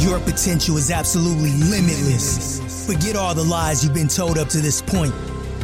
[0.00, 2.86] Your potential is absolutely limitless.
[2.86, 5.12] Forget all the lies you've been told up to this point.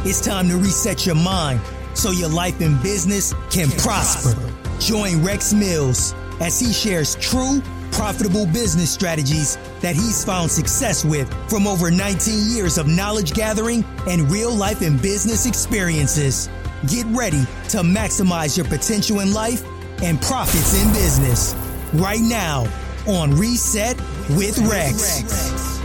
[0.05, 1.59] It's time to reset your mind
[1.95, 4.39] so your life and business can prosper.
[4.79, 11.27] Join Rex Mills as he shares true, profitable business strategies that he's found success with
[11.49, 16.47] from over 19 years of knowledge gathering and real life and business experiences.
[16.85, 19.63] Get ready to maximize your potential in life
[20.03, 21.55] and profits in business
[21.95, 22.67] right now
[23.07, 23.95] on Reset
[24.31, 25.79] with Rex.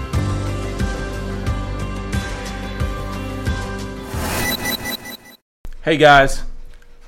[5.82, 6.42] Hey guys,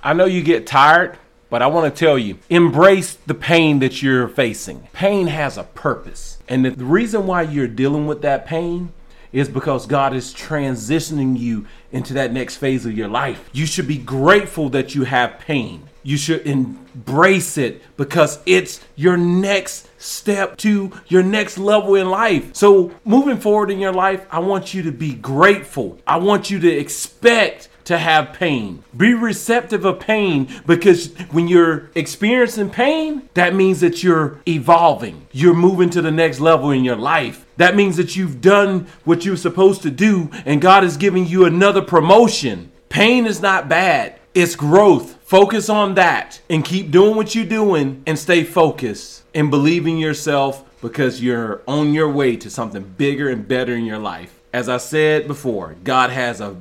[0.03, 1.19] I know you get tired,
[1.51, 4.87] but I want to tell you embrace the pain that you're facing.
[4.93, 6.39] Pain has a purpose.
[6.49, 8.93] And the reason why you're dealing with that pain
[9.33, 13.51] is because God is transitioning you into that next phase of your life.
[13.53, 15.89] You should be grateful that you have pain.
[16.05, 22.55] You should embrace it because it's your next step to your next level in life.
[22.55, 25.99] So, moving forward in your life, I want you to be grateful.
[26.07, 28.83] I want you to expect to have pain.
[28.97, 35.27] Be receptive of pain because when you're experiencing pain, that means that you're evolving.
[35.33, 37.47] You're moving to the next level in your life.
[37.57, 41.45] That means that you've done what you're supposed to do and God is giving you
[41.45, 42.73] another promotion.
[42.89, 45.17] Pain is not bad, it's growth.
[45.23, 49.97] Focus on that and keep doing what you're doing and stay focused and believe in
[49.97, 54.41] yourself because you're on your way to something bigger and better in your life.
[54.53, 56.57] As I said before, God has a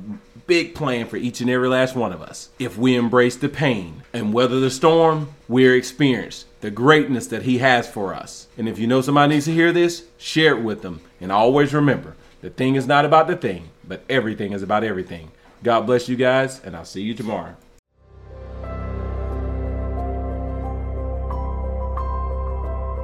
[0.46, 2.50] big plan for each and every last one of us.
[2.58, 7.58] If we embrace the pain and weather the storm, we're experienced the greatness that He
[7.58, 8.46] has for us.
[8.56, 11.00] And if you know somebody needs to hear this, share it with them.
[11.20, 15.30] And always remember, the thing is not about the thing, but everything is about everything.
[15.64, 17.56] God bless you guys, and I'll see you tomorrow.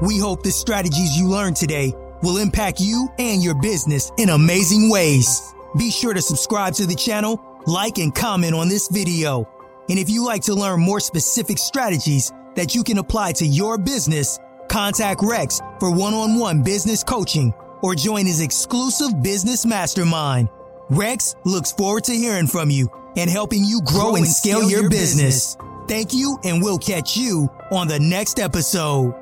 [0.03, 4.91] We hope the strategies you learned today will impact you and your business in amazing
[4.91, 5.54] ways.
[5.78, 9.49] Be sure to subscribe to the channel, like and comment on this video.
[9.88, 13.78] And if you like to learn more specific strategies that you can apply to your
[13.78, 14.38] business,
[14.69, 20.50] contact Rex for one-on-one business coaching or join his exclusive business mastermind.
[20.90, 24.70] Rex looks forward to hearing from you and helping you grow, grow and, scale, scale
[24.70, 25.56] your, your business.
[25.56, 25.86] business.
[25.88, 29.14] Thank you and we'll catch you on the next episode.